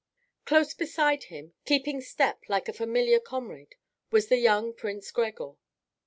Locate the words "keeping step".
1.63-2.39